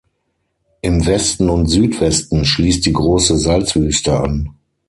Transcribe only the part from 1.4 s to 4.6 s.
und Südwesten schließt die Große Salzwüste an.